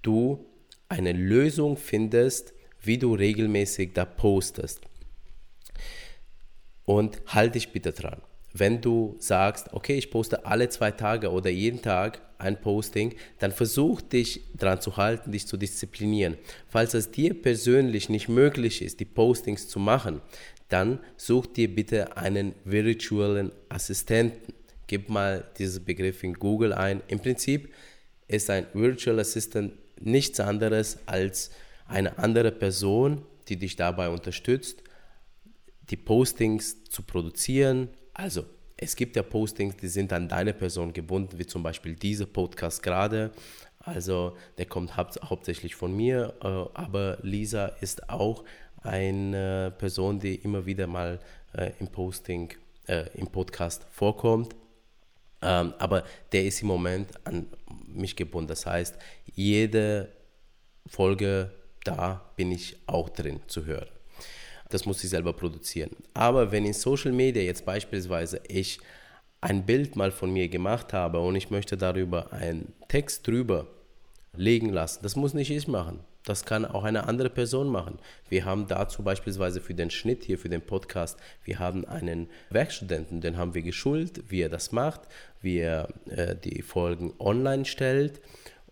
du 0.00 0.46
eine 0.88 1.12
Lösung 1.12 1.76
findest, 1.76 2.54
wie 2.80 2.96
du 2.96 3.14
regelmäßig 3.14 3.92
da 3.92 4.06
postest. 4.06 4.80
Und 6.86 7.20
halte 7.26 7.52
dich 7.52 7.70
bitte 7.72 7.92
dran. 7.92 8.22
Wenn 8.56 8.80
du 8.80 9.16
sagst, 9.18 9.72
okay, 9.72 9.96
ich 9.96 10.12
poste 10.12 10.46
alle 10.46 10.68
zwei 10.68 10.92
Tage 10.92 11.32
oder 11.32 11.50
jeden 11.50 11.82
Tag 11.82 12.20
ein 12.38 12.60
Posting, 12.60 13.14
dann 13.40 13.50
versuch 13.50 14.00
dich 14.00 14.42
daran 14.54 14.80
zu 14.80 14.96
halten, 14.96 15.32
dich 15.32 15.48
zu 15.48 15.56
disziplinieren. 15.56 16.36
Falls 16.68 16.94
es 16.94 17.10
dir 17.10 17.34
persönlich 17.34 18.08
nicht 18.08 18.28
möglich 18.28 18.80
ist, 18.80 19.00
die 19.00 19.06
Postings 19.06 19.66
zu 19.66 19.80
machen, 19.80 20.20
dann 20.68 21.00
such 21.16 21.46
dir 21.46 21.74
bitte 21.74 22.16
einen 22.16 22.54
virtuellen 22.64 23.50
Assistenten. 23.68 24.54
gib 24.86 25.08
mal 25.08 25.44
diesen 25.58 25.84
Begriff 25.84 26.22
in 26.22 26.34
Google 26.34 26.72
ein. 26.72 27.02
Im 27.08 27.18
Prinzip 27.18 27.72
ist 28.28 28.50
ein 28.50 28.66
Virtual 28.72 29.18
Assistant 29.18 29.72
nichts 30.00 30.38
anderes 30.38 30.98
als 31.06 31.50
eine 31.86 32.18
andere 32.18 32.52
Person, 32.52 33.22
die 33.48 33.56
dich 33.56 33.74
dabei 33.76 34.10
unterstützt, 34.10 34.82
die 35.90 35.96
Postings 35.96 36.84
zu 36.84 37.02
produzieren. 37.02 37.88
Also 38.14 38.44
es 38.76 38.96
gibt 38.96 39.16
ja 39.16 39.22
Postings, 39.22 39.76
die 39.76 39.88
sind 39.88 40.12
an 40.12 40.28
deine 40.28 40.54
Person 40.54 40.92
gebunden, 40.92 41.38
wie 41.38 41.46
zum 41.46 41.62
Beispiel 41.62 41.94
dieser 41.94 42.26
Podcast 42.26 42.82
gerade. 42.82 43.32
Also 43.78 44.36
der 44.56 44.66
kommt 44.66 44.96
hau 44.96 45.04
hauptsächlich 45.24 45.74
von 45.74 45.94
mir, 45.94 46.34
äh, 46.40 46.46
aber 46.74 47.18
Lisa 47.22 47.66
ist 47.66 48.08
auch 48.08 48.44
eine 48.82 49.72
Person, 49.78 50.18
die 50.18 50.36
immer 50.36 50.64
wieder 50.64 50.86
mal 50.86 51.18
äh, 51.52 51.72
im 51.80 51.88
Posting, 51.88 52.52
äh, 52.86 53.04
im 53.14 53.26
Podcast 53.26 53.86
vorkommt. 53.90 54.54
Ähm, 55.42 55.74
aber 55.78 56.04
der 56.32 56.44
ist 56.44 56.62
im 56.62 56.68
Moment 56.68 57.10
an 57.24 57.46
mich 57.86 58.16
gebunden. 58.16 58.48
Das 58.48 58.64
heißt, 58.64 58.96
jede 59.34 60.08
Folge, 60.86 61.50
da 61.84 62.30
bin 62.36 62.52
ich 62.52 62.76
auch 62.86 63.08
drin 63.08 63.40
zu 63.46 63.66
hören. 63.66 63.88
Das 64.74 64.86
muss 64.86 65.04
ich 65.04 65.10
selber 65.10 65.32
produzieren. 65.32 65.90
Aber 66.14 66.50
wenn 66.50 66.66
in 66.66 66.72
Social 66.72 67.12
Media 67.12 67.40
jetzt 67.40 67.64
beispielsweise 67.64 68.40
ich 68.48 68.80
ein 69.40 69.64
Bild 69.64 69.94
mal 69.94 70.10
von 70.10 70.32
mir 70.32 70.48
gemacht 70.48 70.92
habe 70.92 71.20
und 71.20 71.36
ich 71.36 71.48
möchte 71.48 71.76
darüber 71.76 72.32
einen 72.32 72.72
Text 72.88 73.24
drüber 73.24 73.68
legen 74.36 74.70
lassen, 74.70 74.98
das 75.04 75.14
muss 75.14 75.32
nicht 75.32 75.52
ich 75.52 75.68
machen. 75.68 76.00
Das 76.24 76.44
kann 76.44 76.64
auch 76.64 76.82
eine 76.82 77.06
andere 77.06 77.30
Person 77.30 77.68
machen. 77.68 78.00
Wir 78.28 78.46
haben 78.46 78.66
dazu 78.66 79.04
beispielsweise 79.04 79.60
für 79.60 79.74
den 79.74 79.90
Schnitt 79.90 80.24
hier, 80.24 80.38
für 80.38 80.48
den 80.48 80.62
Podcast, 80.62 81.20
wir 81.44 81.60
haben 81.60 81.84
einen 81.84 82.28
Werkstudenten, 82.50 83.20
den 83.20 83.36
haben 83.36 83.54
wir 83.54 83.62
geschult, 83.62 84.28
wie 84.28 84.40
er 84.40 84.48
das 84.48 84.72
macht, 84.72 85.02
wie 85.40 85.58
er 85.58 85.88
äh, 86.10 86.34
die 86.34 86.62
Folgen 86.62 87.12
online 87.20 87.64
stellt 87.64 88.20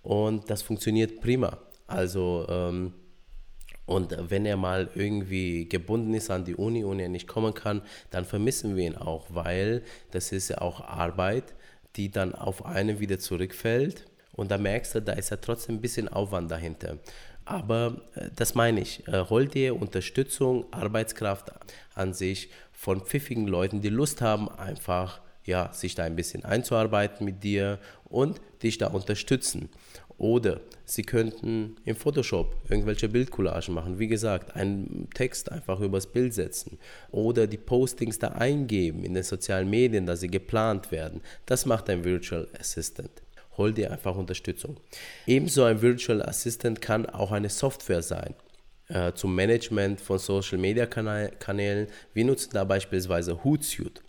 und 0.02 0.50
das 0.50 0.62
funktioniert 0.62 1.20
prima. 1.20 1.58
Also 1.86 2.44
ähm, 2.48 2.92
und 3.86 4.16
wenn 4.30 4.46
er 4.46 4.56
mal 4.56 4.88
irgendwie 4.94 5.68
gebunden 5.68 6.14
ist 6.14 6.30
an 6.30 6.44
die 6.44 6.54
Uni 6.54 6.84
und 6.84 7.00
er 7.00 7.08
nicht 7.08 7.26
kommen 7.26 7.54
kann, 7.54 7.82
dann 8.10 8.24
vermissen 8.24 8.76
wir 8.76 8.86
ihn 8.86 8.96
auch, 8.96 9.26
weil 9.30 9.82
das 10.12 10.32
ist 10.32 10.48
ja 10.48 10.60
auch 10.60 10.80
Arbeit, 10.80 11.54
die 11.96 12.10
dann 12.10 12.34
auf 12.34 12.64
einen 12.64 13.00
wieder 13.00 13.18
zurückfällt. 13.18 14.06
Und 14.34 14.50
da 14.50 14.56
merkst 14.56 14.94
du, 14.94 15.02
da 15.02 15.12
ist 15.12 15.30
ja 15.30 15.36
trotzdem 15.36 15.76
ein 15.76 15.80
bisschen 15.80 16.08
Aufwand 16.08 16.50
dahinter. 16.50 16.98
Aber 17.44 18.00
äh, 18.14 18.28
das 18.34 18.54
meine 18.54 18.80
ich. 18.80 19.06
Äh, 19.08 19.24
hol 19.28 19.46
dir 19.46 19.80
Unterstützung, 19.80 20.64
Arbeitskraft 20.72 21.52
an 21.94 22.14
sich 22.14 22.50
von 22.72 23.00
pfiffigen 23.00 23.46
Leuten, 23.46 23.80
die 23.82 23.88
Lust 23.88 24.22
haben, 24.22 24.48
einfach 24.48 25.20
ja, 25.44 25.72
sich 25.72 25.94
da 25.94 26.04
ein 26.04 26.16
bisschen 26.16 26.44
einzuarbeiten 26.44 27.24
mit 27.24 27.42
dir 27.42 27.78
und 28.04 28.40
dich 28.62 28.78
da 28.78 28.88
unterstützen. 28.88 29.68
Oder 30.18 30.60
Sie 30.84 31.02
könnten 31.02 31.76
im 31.86 31.96
Photoshop 31.96 32.54
irgendwelche 32.68 33.08
Bildcollagen 33.08 33.72
machen. 33.72 33.98
Wie 33.98 34.08
gesagt, 34.08 34.54
einen 34.54 35.08
Text 35.14 35.50
einfach 35.50 35.80
übers 35.80 36.06
Bild 36.06 36.34
setzen. 36.34 36.78
Oder 37.10 37.46
die 37.46 37.56
Postings 37.56 38.18
da 38.18 38.28
eingeben 38.28 39.04
in 39.04 39.14
den 39.14 39.22
sozialen 39.22 39.70
Medien, 39.70 40.04
dass 40.04 40.20
sie 40.20 40.28
geplant 40.28 40.92
werden. 40.92 41.22
Das 41.46 41.64
macht 41.64 41.88
ein 41.88 42.04
Virtual 42.04 42.46
Assistant 42.58 43.10
hol 43.56 43.72
dir 43.72 43.90
einfach 43.90 44.16
Unterstützung. 44.16 44.78
Ebenso 45.26 45.64
ein 45.64 45.82
Virtual 45.82 46.22
Assistant 46.22 46.80
kann 46.80 47.06
auch 47.06 47.32
eine 47.32 47.50
Software 47.50 48.02
sein 48.02 48.34
äh, 48.88 49.12
zum 49.12 49.34
Management 49.34 50.00
von 50.00 50.18
Social 50.18 50.58
Media 50.58 50.86
Kanälen. 50.86 51.88
Wir 52.14 52.24
nutzen 52.24 52.50
da 52.52 52.64
beispielsweise 52.64 53.44
Hootsuite. 53.44 54.00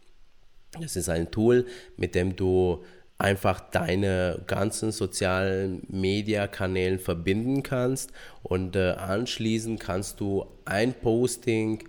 Das 0.79 0.95
ist 0.95 1.09
ein 1.09 1.31
Tool, 1.31 1.65
mit 1.97 2.15
dem 2.15 2.35
du 2.35 2.83
einfach 3.17 3.59
deine 3.59 4.41
ganzen 4.47 4.91
sozialen 4.91 5.83
Media-Kanälen 5.87 6.99
verbinden 6.99 7.63
kannst 7.63 8.11
und 8.41 8.75
äh, 8.75 8.91
anschließend 8.91 9.79
kannst 9.79 10.19
du 10.19 10.45
ein 10.65 10.93
Posting 10.93 11.87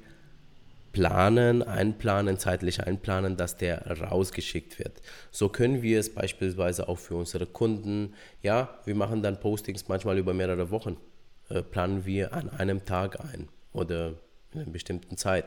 planen, 0.93 1.63
einplanen, 1.63 2.39
zeitlich 2.39 2.83
einplanen, 2.83 3.37
dass 3.37 3.57
der 3.57 4.01
rausgeschickt 4.01 4.79
wird. 4.79 5.03
So 5.33 5.49
können 5.49 5.83
wir 5.83 5.99
es 5.99 6.15
beispielsweise 6.15 6.89
auch 6.89 6.99
für 6.99 7.17
unsere 7.17 7.47
Kunden, 7.47 8.15
ja, 8.43 8.79
wir 8.85 8.95
machen 8.95 9.23
dann 9.23 9.41
Postings 9.41 9.89
manchmal 9.89 10.19
über 10.19 10.35
mehrere 10.35 10.71
Wochen, 10.71 10.97
äh, 11.49 11.63
planen 11.63 12.07
wir 12.07 12.33
an 12.33 12.49
einem 12.49 12.85
Tag 12.85 13.19
ein 13.21 13.49
oder 13.73 14.15
in 14.53 14.61
einer 14.61 14.71
bestimmten 14.71 15.17
Zeit. 15.17 15.47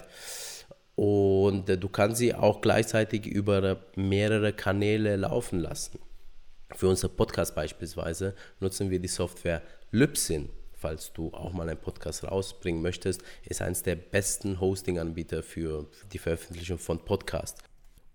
Und 0.97 1.69
äh, 1.69 1.77
du 1.77 1.87
kannst 1.87 2.17
sie 2.17 2.33
auch 2.35 2.59
gleichzeitig 2.59 3.25
über 3.25 3.77
mehrere 3.95 4.51
Kanäle 4.51 5.15
laufen 5.15 5.59
lassen. 5.59 5.99
Für 6.75 6.89
unser 6.89 7.07
Podcast 7.07 7.55
beispielsweise 7.55 8.35
nutzen 8.59 8.89
wir 8.89 8.99
die 8.99 9.07
Software 9.07 9.61
Lypsin 9.91 10.49
falls 10.77 11.11
du 11.11 11.33
auch 11.33 11.53
mal 11.53 11.67
einen 11.67 11.79
Podcast 11.79 12.23
rausbringen 12.23 12.81
möchtest, 12.81 13.23
ist 13.43 13.61
eines 13.61 13.83
der 13.83 13.95
besten 13.95 14.61
Hosting-Anbieter 14.61 15.43
für 15.43 15.87
die 16.13 16.19
Veröffentlichung 16.19 16.77
von 16.77 17.03
Podcasts. 17.03 17.61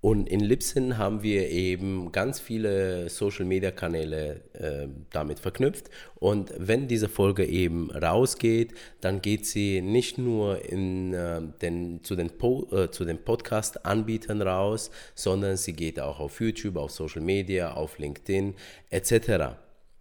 Und 0.03 0.29
in 0.29 0.41
Libsyn 0.41 0.99
haben 0.99 1.23
wir 1.23 1.49
eben 1.49 2.11
ganz 2.11 2.41
viele 2.41 3.09
Social-Media-Kanäle 3.09 4.41
äh, 4.53 4.89
damit 5.11 5.39
verknüpft. 5.39 5.91
Und 6.17 6.53
wenn 6.59 6.89
diese 6.89 7.09
Folge 7.09 7.47
eben 7.47 7.89
rausgeht, 7.93 8.75
dann 9.01 9.23
geht 9.23 9.47
sie 9.47 9.81
nicht 9.81 10.19
nur 10.19 10.69
in, 10.69 11.15
äh, 11.15 11.41
den, 11.63 12.03
zu 12.03 12.17
den, 12.17 12.37
po 12.37 12.67
äh, 12.73 12.89
den 12.89 13.23
Podcast-Anbietern 13.23 14.43
raus, 14.43 14.91
sondern 15.15 15.57
sie 15.57 15.73
geht 15.73 16.01
auch 16.01 16.19
auf 16.19 16.41
YouTube, 16.41 16.79
auf 16.79 16.91
Social 16.91 17.23
Media, 17.23 17.75
auf 17.75 18.01
LinkedIn 18.01 18.55
etc. 18.91 19.55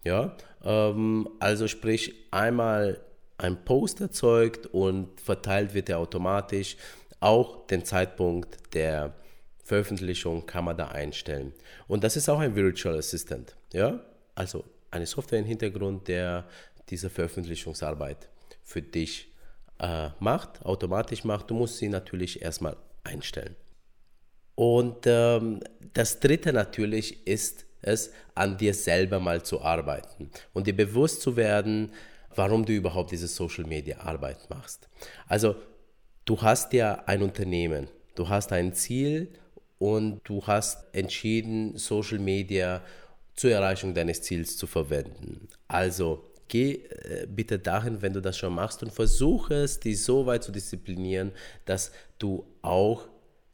Ja, 0.04 0.36
ähm, 0.64 1.30
also 1.40 1.68
sprich 1.68 2.16
einmal 2.32 3.00
ein 3.38 3.64
Post 3.64 4.02
erzeugt 4.02 4.66
und 4.66 5.22
verteilt 5.22 5.76
wird 5.76 5.90
er 5.90 6.00
automatisch. 6.00 6.76
Auch 7.20 7.68
den 7.68 7.86
Zeitpunkt 7.86 8.58
der 8.74 9.14
Veröffentlichung 9.64 10.46
kann 10.46 10.66
man 10.66 10.78
da 10.78 10.90
einstellen. 10.90 11.54
Und 11.88 12.04
das 12.04 12.16
ist 12.16 12.30
auch 12.30 12.40
ein 12.40 12.56
Virtual 12.56 12.98
Assistant. 12.98 13.56
Ja, 13.74 14.02
also 14.36 14.66
eine 14.90 15.06
Software 15.06 15.40
im 15.40 15.46
Hintergrund, 15.46 16.08
der 16.08 16.46
diese 16.90 17.10
Veröffentlichungsarbeit 17.10 18.28
für 18.64 18.82
dich 18.82 19.32
äh, 19.80 20.10
macht, 20.20 20.64
automatisch 20.66 21.24
macht. 21.24 21.50
Du 21.50 21.56
musst 21.56 21.78
sie 21.78 21.90
natürlich 21.90 22.42
erstmal 22.42 22.76
einstellen. 23.04 23.56
Und 24.56 25.06
ähm, 25.06 25.62
das 25.94 26.20
dritte 26.20 26.54
natürlich 26.54 27.26
ist 27.26 27.66
es, 27.82 28.12
an 28.36 28.58
dir 28.58 28.74
selber 28.74 29.20
mal 29.20 29.42
zu 29.44 29.62
arbeiten 29.62 30.30
und 30.54 30.68
dir 30.68 30.76
bewusst 30.76 31.22
zu 31.22 31.36
werden, 31.36 31.92
warum 32.36 32.66
du 32.66 32.74
überhaupt 32.74 33.12
diese 33.12 33.28
Social 33.28 33.66
Media 33.66 34.00
Arbeit 34.00 34.50
machst. 34.50 34.88
Also, 35.28 35.56
du 36.26 36.42
hast 36.42 36.74
ja 36.74 37.04
ein 37.06 37.24
Unternehmen, 37.24 37.88
du 38.16 38.30
hast 38.30 38.52
ein 38.52 38.74
Ziel 38.74 39.30
und 39.82 40.22
du 40.26 40.46
hast 40.46 40.94
entschieden, 40.94 41.76
Social 41.76 42.20
Media 42.20 42.84
zur 43.34 43.50
Erreichung 43.50 43.96
deines 43.96 44.22
Ziels 44.22 44.56
zu 44.56 44.68
verwenden. 44.68 45.48
Also, 45.68 46.24
geh 46.48 46.74
äh, 46.74 47.26
bitte 47.28 47.58
dahin, 47.58 48.00
wenn 48.04 48.14
du 48.14 48.22
das 48.22 48.38
schon 48.38 48.54
machst 48.54 48.84
und 48.84 48.94
versuche 48.94 49.56
es, 49.56 49.80
dich 49.80 50.04
so 50.04 50.28
weit 50.28 50.44
zu 50.44 50.52
disziplinieren, 50.52 51.32
dass 51.66 51.92
du 52.20 52.46
auch 52.62 53.08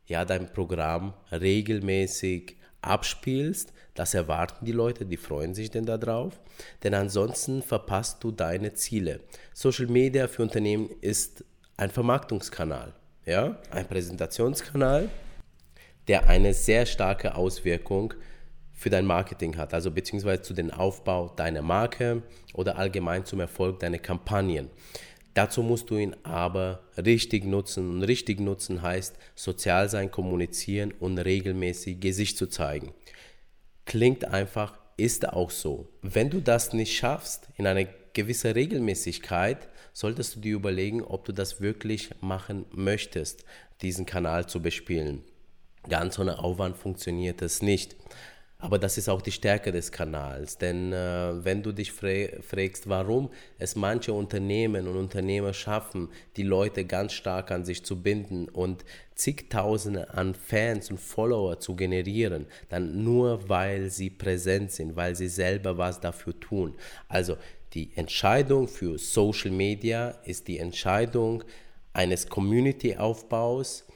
ja, 0.05 0.25
dein 0.25 0.51
Programm 0.51 1.13
regelmäßig 1.31 2.57
abspielst, 2.81 3.71
das 3.93 4.13
erwarten 4.13 4.65
die 4.65 4.73
Leute, 4.73 5.05
die 5.05 5.15
freuen 5.17 5.55
sich 5.55 5.71
denn 5.71 5.85
darauf, 5.85 6.41
denn 6.83 6.93
ansonsten 6.93 7.61
verpasst 7.61 8.21
du 8.21 8.31
deine 8.31 8.73
Ziele. 8.73 9.21
Social 9.53 9.87
Media 9.87 10.27
für 10.27 10.41
Unternehmen 10.41 10.89
ist 10.99 11.45
ein 11.77 11.89
Vermarktungskanal, 11.89 12.93
ja, 13.25 13.57
ein 13.71 13.87
Präsentationskanal, 13.87 15.09
der 16.07 16.27
eine 16.27 16.53
sehr 16.53 16.85
starke 16.85 17.35
Auswirkung 17.35 18.13
für 18.71 18.89
dein 18.89 19.05
Marketing 19.05 19.57
hat, 19.57 19.73
also 19.73 19.91
beziehungsweise 19.91 20.43
zu 20.43 20.53
dem 20.53 20.71
Aufbau 20.71 21.29
deiner 21.29 21.61
Marke 21.61 22.21
oder 22.53 22.77
allgemein 22.77 23.25
zum 23.25 23.39
Erfolg 23.39 23.79
deiner 23.79 23.97
Kampagnen. 23.97 24.69
Dazu 25.33 25.61
musst 25.61 25.89
du 25.91 25.97
ihn 25.97 26.15
aber 26.23 26.83
richtig 26.97 27.45
nutzen. 27.45 27.91
Und 27.91 28.03
richtig 28.03 28.39
nutzen 28.39 28.81
heißt 28.81 29.15
sozial 29.35 29.87
sein, 29.87 30.09
kommunizieren 30.09 30.93
und 30.99 31.19
regelmäßig 31.19 31.99
Gesicht 31.99 32.39
zu 32.39 32.47
zeigen. 32.47 32.91
Klingt 33.85 34.25
einfach, 34.25 34.79
ist 34.97 35.29
auch 35.29 35.51
so. 35.51 35.89
Wenn 36.01 36.31
du 36.31 36.41
das 36.41 36.73
nicht 36.73 36.97
schaffst, 36.97 37.49
in 37.55 37.67
einer 37.67 37.85
gewissen 38.13 38.51
Regelmäßigkeit, 38.51 39.69
solltest 39.93 40.35
du 40.35 40.39
dir 40.39 40.55
überlegen, 40.55 41.03
ob 41.03 41.25
du 41.25 41.33
das 41.33 41.61
wirklich 41.61 42.09
machen 42.19 42.65
möchtest, 42.71 43.45
diesen 43.81 44.07
Kanal 44.07 44.47
zu 44.47 44.59
bespielen. 44.59 45.23
Ganz 45.89 46.19
ohne 46.19 46.39
Aufwand 46.39 46.77
funktioniert 46.77 47.41
es 47.41 47.61
nicht. 47.61 47.95
Aber 48.59 48.79
das 48.79 48.97
ist 48.97 49.07
auch 49.07 49.21
die 49.21 49.31
Stärke 49.31 49.71
des 49.71 49.91
Kanals, 49.91 50.57
denn 50.57 50.91
äh, 50.91 51.45
wenn 51.45 51.61
du 51.61 51.71
dich 51.71 51.91
fragst, 51.91 52.89
warum 52.89 53.29
es 53.59 53.75
manche 53.75 54.13
Unternehmen 54.13 54.87
und 54.87 54.97
Unternehmer 54.97 55.53
schaffen, 55.53 56.09
die 56.37 56.43
Leute 56.43 56.83
ganz 56.83 57.13
stark 57.13 57.51
an 57.51 57.65
sich 57.65 57.83
zu 57.83 58.01
binden 58.01 58.49
und 58.49 58.83
zigtausende 59.13 60.11
an 60.11 60.33
Fans 60.33 60.89
und 60.89 60.99
Follower 60.99 61.59
zu 61.59 61.75
generieren, 61.75 62.47
dann 62.69 63.03
nur 63.03 63.47
weil 63.47 63.91
sie 63.91 64.09
präsent 64.09 64.71
sind, 64.71 64.95
weil 64.95 65.15
sie 65.15 65.27
selber 65.27 65.77
was 65.77 65.99
dafür 65.99 66.39
tun. 66.39 66.73
Also 67.09 67.37
die 67.73 67.91
Entscheidung 67.95 68.67
für 68.67 68.97
Social 68.97 69.51
Media 69.51 70.15
ist 70.25 70.47
die 70.47 70.57
Entscheidung 70.57 71.43
eines 71.93 72.27
Community-Aufbaus, 72.27 73.86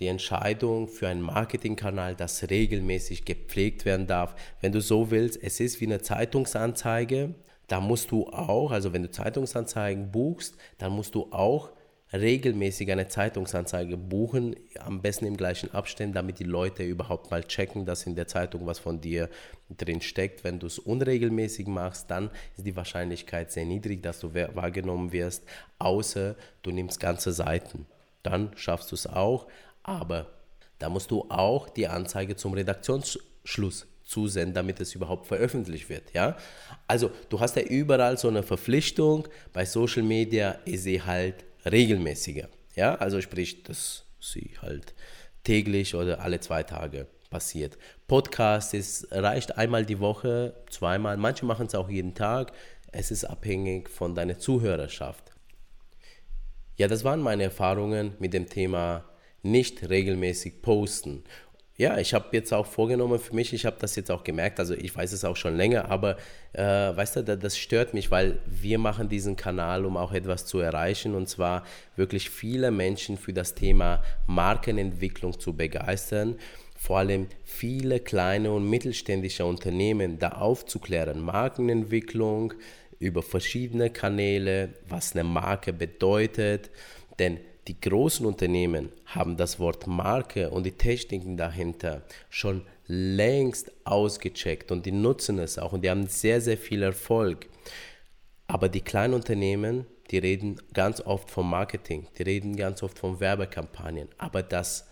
die 0.00 0.08
Entscheidung 0.08 0.88
für 0.88 1.08
einen 1.08 1.22
Marketingkanal, 1.22 2.14
das 2.14 2.48
regelmäßig 2.50 3.24
gepflegt 3.24 3.84
werden 3.84 4.06
darf. 4.06 4.34
Wenn 4.60 4.72
du 4.72 4.80
so 4.80 5.10
willst, 5.10 5.42
es 5.42 5.60
ist 5.60 5.80
wie 5.80 5.86
eine 5.86 6.02
Zeitungsanzeige. 6.02 7.34
Da 7.68 7.80
musst 7.80 8.10
du 8.10 8.26
auch, 8.28 8.72
also 8.72 8.92
wenn 8.92 9.02
du 9.02 9.10
Zeitungsanzeigen 9.10 10.10
buchst, 10.10 10.56
dann 10.78 10.92
musst 10.92 11.14
du 11.14 11.32
auch 11.32 11.70
regelmäßig 12.12 12.90
eine 12.92 13.08
Zeitungsanzeige 13.08 13.96
buchen, 13.96 14.54
am 14.78 15.02
besten 15.02 15.26
im 15.26 15.36
gleichen 15.36 15.72
Abstand, 15.72 16.14
damit 16.14 16.38
die 16.38 16.44
Leute 16.44 16.84
überhaupt 16.84 17.30
mal 17.30 17.42
checken, 17.42 17.86
dass 17.86 18.06
in 18.06 18.14
der 18.14 18.28
Zeitung 18.28 18.66
was 18.66 18.78
von 18.78 19.00
dir 19.00 19.28
drin 19.76 20.00
steckt. 20.00 20.44
Wenn 20.44 20.58
du 20.58 20.66
es 20.66 20.78
unregelmäßig 20.78 21.66
machst, 21.66 22.10
dann 22.10 22.30
ist 22.56 22.66
die 22.66 22.76
Wahrscheinlichkeit 22.76 23.50
sehr 23.50 23.64
niedrig, 23.64 24.02
dass 24.02 24.20
du 24.20 24.34
wahrgenommen 24.34 25.12
wirst, 25.12 25.44
außer 25.78 26.36
du 26.62 26.70
nimmst 26.70 27.00
ganze 27.00 27.32
Seiten. 27.32 27.86
Dann 28.22 28.52
schaffst 28.54 28.92
du 28.92 28.94
es 28.94 29.06
auch, 29.06 29.46
aber 29.84 30.26
da 30.78 30.88
musst 30.88 31.10
du 31.10 31.26
auch 31.30 31.68
die 31.68 31.86
Anzeige 31.86 32.34
zum 32.34 32.54
Redaktionsschluss 32.54 33.86
zusenden, 34.02 34.54
damit 34.54 34.80
es 34.80 34.94
überhaupt 34.94 35.26
veröffentlicht 35.26 35.88
wird. 35.88 36.12
Ja? 36.12 36.36
Also 36.86 37.10
du 37.28 37.40
hast 37.40 37.56
ja 37.56 37.62
überall 37.62 38.18
so 38.18 38.28
eine 38.28 38.42
Verpflichtung. 38.42 39.28
Bei 39.52 39.64
Social 39.64 40.02
Media 40.02 40.50
ist 40.64 40.82
sie 40.82 41.00
halt 41.00 41.44
regelmäßiger. 41.64 42.48
Ja? 42.74 42.96
Also 42.96 43.20
sprich, 43.20 43.62
dass 43.62 44.04
sie 44.20 44.50
halt 44.60 44.94
täglich 45.44 45.94
oder 45.94 46.20
alle 46.20 46.40
zwei 46.40 46.62
Tage 46.62 47.06
passiert. 47.30 47.78
Podcast 48.06 48.74
ist, 48.74 49.08
reicht 49.10 49.56
einmal 49.56 49.84
die 49.84 50.00
Woche, 50.00 50.54
zweimal. 50.70 51.16
Manche 51.16 51.46
machen 51.46 51.66
es 51.66 51.74
auch 51.74 51.88
jeden 51.88 52.14
Tag. 52.14 52.52
Es 52.92 53.10
ist 53.10 53.24
abhängig 53.24 53.90
von 53.90 54.14
deiner 54.14 54.38
Zuhörerschaft. 54.38 55.32
Ja, 56.76 56.88
das 56.88 57.04
waren 57.04 57.20
meine 57.20 57.44
Erfahrungen 57.44 58.14
mit 58.18 58.34
dem 58.34 58.48
Thema 58.48 59.04
nicht 59.44 59.88
regelmäßig 59.88 60.62
posten. 60.62 61.24
Ja, 61.76 61.98
ich 61.98 62.14
habe 62.14 62.28
jetzt 62.32 62.52
auch 62.52 62.66
vorgenommen 62.66 63.18
für 63.18 63.34
mich, 63.34 63.52
ich 63.52 63.66
habe 63.66 63.76
das 63.80 63.96
jetzt 63.96 64.10
auch 64.10 64.22
gemerkt, 64.22 64.60
also 64.60 64.74
ich 64.74 64.94
weiß 64.94 65.10
es 65.12 65.24
auch 65.24 65.34
schon 65.34 65.56
länger, 65.56 65.90
aber 65.90 66.18
äh, 66.52 66.62
weißt 66.62 67.16
du, 67.16 67.36
das 67.36 67.58
stört 67.58 67.94
mich, 67.94 68.12
weil 68.12 68.38
wir 68.46 68.78
machen 68.78 69.08
diesen 69.08 69.34
Kanal, 69.34 69.84
um 69.84 69.96
auch 69.96 70.12
etwas 70.12 70.46
zu 70.46 70.60
erreichen 70.60 71.16
und 71.16 71.28
zwar 71.28 71.64
wirklich 71.96 72.30
viele 72.30 72.70
Menschen 72.70 73.18
für 73.18 73.32
das 73.32 73.56
Thema 73.56 74.04
Markenentwicklung 74.28 75.40
zu 75.40 75.56
begeistern 75.56 76.36
vor 76.84 76.98
allem 76.98 77.28
viele 77.44 77.98
kleine 77.98 78.52
und 78.52 78.68
mittelständische 78.68 79.46
Unternehmen 79.46 80.18
da 80.18 80.32
aufzuklären. 80.32 81.18
Markenentwicklung 81.18 82.52
über 82.98 83.22
verschiedene 83.22 83.88
Kanäle, 83.88 84.74
was 84.86 85.14
eine 85.14 85.24
Marke 85.24 85.72
bedeutet. 85.72 86.70
Denn 87.18 87.40
die 87.68 87.80
großen 87.80 88.26
Unternehmen 88.26 88.90
haben 89.06 89.36
das 89.36 89.58
Wort 89.58 89.86
Marke 89.86 90.50
und 90.50 90.64
die 90.64 90.72
Techniken 90.72 91.36
dahinter 91.36 92.02
schon 92.28 92.62
längst 92.86 93.72
ausgecheckt 93.84 94.70
und 94.70 94.84
die 94.84 94.92
nutzen 94.92 95.38
es 95.38 95.58
auch 95.58 95.72
und 95.72 95.82
die 95.82 95.90
haben 95.90 96.06
sehr, 96.06 96.40
sehr 96.40 96.58
viel 96.58 96.82
Erfolg. 96.82 97.48
Aber 98.46 98.68
die 98.68 98.82
kleinen 98.82 99.14
Unternehmen, 99.14 99.86
die 100.10 100.18
reden 100.18 100.60
ganz 100.74 101.00
oft 101.00 101.30
vom 101.30 101.48
Marketing, 101.48 102.06
die 102.18 102.24
reden 102.24 102.56
ganz 102.56 102.82
oft 102.82 102.98
von 102.98 103.20
Werbekampagnen. 103.20 104.08
Aber 104.18 104.42
das, 104.42 104.86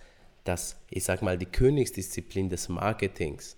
das 0.44 0.76
ich 0.88 1.04
sag 1.04 1.20
mal, 1.20 1.36
die 1.36 1.46
Königsdisziplin 1.46 2.48
des 2.48 2.70
Marketings, 2.70 3.56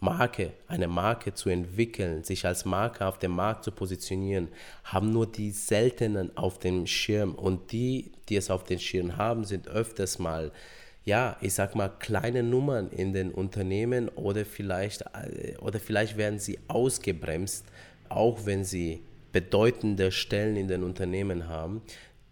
Marke, 0.00 0.52
eine 0.66 0.88
Marke 0.88 1.34
zu 1.34 1.50
entwickeln, 1.50 2.24
sich 2.24 2.46
als 2.46 2.64
Marke 2.64 3.06
auf 3.06 3.18
dem 3.18 3.32
Markt 3.32 3.64
zu 3.64 3.70
positionieren, 3.70 4.48
haben 4.82 5.12
nur 5.12 5.26
die 5.26 5.50
seltenen 5.50 6.34
auf 6.38 6.58
dem 6.58 6.86
Schirm 6.86 7.34
und 7.34 7.70
die, 7.70 8.12
die 8.28 8.36
es 8.36 8.50
auf 8.50 8.64
den 8.64 8.78
Schirm 8.78 9.18
haben, 9.18 9.44
sind 9.44 9.68
öfters 9.68 10.18
mal, 10.18 10.52
ja, 11.04 11.36
ich 11.42 11.52
sag 11.52 11.74
mal, 11.74 11.90
kleine 11.90 12.42
Nummern 12.42 12.88
in 12.90 13.12
den 13.12 13.30
Unternehmen 13.30 14.08
oder 14.08 14.46
vielleicht, 14.46 15.02
äh, 15.02 15.56
oder 15.58 15.78
vielleicht 15.78 16.16
werden 16.16 16.38
sie 16.38 16.58
ausgebremst, 16.68 17.66
auch 18.08 18.46
wenn 18.46 18.64
sie 18.64 19.02
bedeutende 19.32 20.12
Stellen 20.12 20.56
in 20.56 20.68
den 20.68 20.82
Unternehmen 20.82 21.46
haben, 21.46 21.82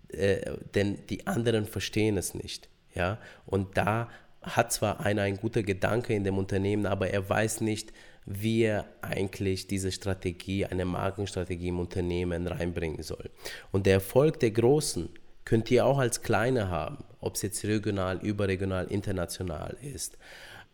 äh, 0.09 0.57
denn 0.74 0.98
die 1.11 1.26
anderen 1.26 1.66
verstehen 1.66 2.16
es 2.16 2.33
nicht. 2.33 2.70
Ja? 2.94 3.18
Und 3.44 3.76
da 3.76 4.09
hat 4.56 4.72
zwar 4.72 5.00
einer 5.00 5.22
ein 5.22 5.37
guter 5.37 5.62
Gedanke 5.62 6.14
in 6.14 6.24
dem 6.24 6.38
Unternehmen, 6.38 6.87
aber 6.87 7.11
er 7.11 7.28
weiß 7.28 7.61
nicht, 7.61 7.92
wie 8.24 8.62
er 8.62 8.84
eigentlich 9.00 9.66
diese 9.66 9.90
Strategie, 9.90 10.66
eine 10.66 10.84
Markenstrategie 10.84 11.68
im 11.68 11.80
Unternehmen 11.80 12.46
reinbringen 12.46 13.02
soll. 13.02 13.30
Und 13.72 13.87
der 13.87 13.94
Erfolg 13.94 14.38
der 14.40 14.50
Großen 14.50 15.08
könnt 15.46 15.70
ihr 15.70 15.87
auch 15.87 15.98
als 15.98 16.20
Kleine 16.20 16.68
haben, 16.68 17.04
ob 17.20 17.37
es 17.37 17.42
jetzt 17.42 17.64
regional, 17.64 18.18
überregional, 18.18 18.87
international 18.88 19.78
ist. 19.80 20.18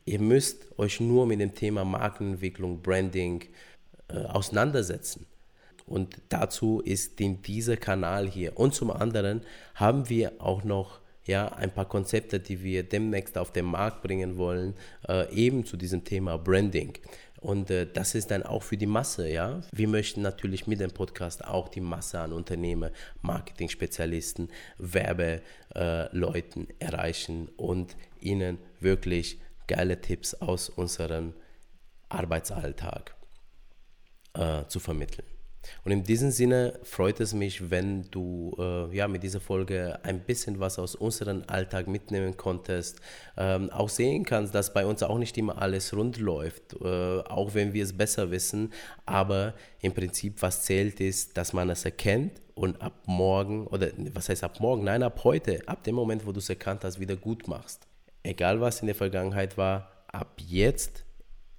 Ihr 0.04 0.18
müsst 0.18 0.66
euch 0.78 0.98
nur 0.98 1.26
mit 1.26 1.40
dem 1.40 1.54
Thema 1.54 1.84
Markenentwicklung, 1.84 2.82
Branding 2.82 3.44
äh, 4.08 4.16
auseinandersetzen. 4.16 5.26
Und 5.86 6.20
dazu 6.30 6.80
ist 6.80 7.20
dieser 7.20 7.76
Kanal 7.76 8.26
hier. 8.28 8.58
Und 8.58 8.74
zum 8.74 8.90
anderen 8.90 9.42
haben 9.74 10.08
wir 10.08 10.32
auch 10.40 10.64
noch 10.64 11.00
ja, 11.26 11.48
ein 11.48 11.72
paar 11.72 11.88
Konzepte, 11.88 12.40
die 12.40 12.62
wir 12.62 12.82
demnächst 12.82 13.38
auf 13.38 13.52
den 13.52 13.64
Markt 13.64 14.02
bringen 14.02 14.36
wollen, 14.36 14.74
äh, 15.08 15.32
eben 15.34 15.64
zu 15.64 15.76
diesem 15.76 16.04
Thema 16.04 16.36
Branding. 16.38 16.98
Und 17.44 17.70
äh, 17.70 17.86
das 17.90 18.14
ist 18.14 18.30
dann 18.30 18.42
auch 18.42 18.62
für 18.62 18.78
die 18.78 18.86
Masse, 18.86 19.28
ja. 19.28 19.60
Wir 19.70 19.86
möchten 19.86 20.22
natürlich 20.22 20.66
mit 20.66 20.80
dem 20.80 20.90
Podcast 20.90 21.44
auch 21.44 21.68
die 21.68 21.82
Masse 21.82 22.18
an 22.20 22.32
Unternehmer, 22.32 22.90
Marketing-Spezialisten, 23.20 24.48
Werbeleuten 24.78 26.70
äh, 26.70 26.74
erreichen 26.78 27.48
und 27.56 27.96
ihnen 28.18 28.58
wirklich 28.80 29.40
geile 29.66 30.00
Tipps 30.00 30.32
aus 30.34 30.70
unserem 30.70 31.34
Arbeitsalltag 32.08 33.14
äh, 34.34 34.64
zu 34.66 34.80
vermitteln. 34.80 35.33
Und 35.84 35.92
in 35.92 36.04
diesem 36.04 36.30
Sinne 36.30 36.78
freut 36.82 37.20
es 37.20 37.34
mich, 37.34 37.70
wenn 37.70 38.10
du 38.10 38.54
äh, 38.58 38.94
ja, 38.96 39.08
mit 39.08 39.22
dieser 39.22 39.40
Folge 39.40 39.98
ein 40.02 40.20
bisschen 40.20 40.60
was 40.60 40.78
aus 40.78 40.94
unserem 40.94 41.44
Alltag 41.46 41.86
mitnehmen 41.86 42.36
konntest. 42.36 43.00
Ähm, 43.36 43.70
auch 43.70 43.88
sehen 43.88 44.24
kannst, 44.24 44.54
dass 44.54 44.72
bei 44.72 44.86
uns 44.86 45.02
auch 45.02 45.18
nicht 45.18 45.36
immer 45.38 45.60
alles 45.60 45.94
rund 45.94 46.18
läuft, 46.18 46.74
äh, 46.80 47.20
auch 47.20 47.54
wenn 47.54 47.72
wir 47.72 47.84
es 47.84 47.96
besser 47.96 48.30
wissen. 48.30 48.72
Aber 49.06 49.54
im 49.80 49.92
Prinzip, 49.92 50.42
was 50.42 50.62
zählt, 50.62 51.00
ist, 51.00 51.36
dass 51.36 51.52
man 51.52 51.70
es 51.70 51.84
erkennt 51.84 52.40
und 52.54 52.80
ab 52.80 53.02
morgen, 53.06 53.66
oder 53.66 53.88
was 54.12 54.28
heißt 54.28 54.44
ab 54.44 54.60
morgen? 54.60 54.84
Nein, 54.84 55.02
ab 55.02 55.20
heute, 55.24 55.66
ab 55.66 55.82
dem 55.84 55.94
Moment, 55.94 56.26
wo 56.26 56.32
du 56.32 56.38
es 56.38 56.48
erkannt 56.48 56.84
hast, 56.84 57.00
wieder 57.00 57.16
gut 57.16 57.48
machst. 57.48 57.86
Egal 58.22 58.60
was 58.60 58.80
in 58.80 58.86
der 58.86 58.94
Vergangenheit 58.94 59.58
war, 59.58 59.90
ab 60.08 60.36
jetzt 60.38 61.04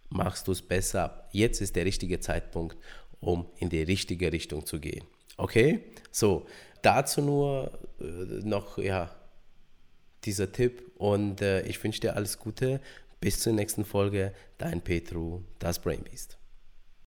machst 0.10 0.48
du 0.48 0.52
es 0.52 0.62
besser. 0.62 1.28
Jetzt 1.32 1.62
ist 1.62 1.76
der 1.76 1.86
richtige 1.86 2.20
Zeitpunkt, 2.20 2.78
um 3.20 3.48
in 3.58 3.70
die 3.70 3.84
richtige 3.84 4.32
Richtung 4.32 4.66
zu 4.66 4.80
gehen. 4.80 5.06
Okay? 5.38 5.84
So, 6.12 6.46
dazu 6.82 7.22
nur 7.22 7.72
äh, 8.00 8.04
noch 8.04 8.78
ja, 8.78 9.14
dieser 10.24 10.52
Tipp 10.52 10.92
und 10.98 11.42
äh, 11.42 11.62
ich 11.64 11.84
wünsche 11.84 12.02
dir 12.02 12.16
alles 12.16 12.40
Gute. 12.40 12.82
Bis 13.22 13.40
zur 13.40 13.54
nächsten 13.54 13.86
Folge. 13.86 14.34
Dein 14.58 14.82
Petru, 14.82 15.42
das 15.60 15.80
Brainbeast. 15.80 16.38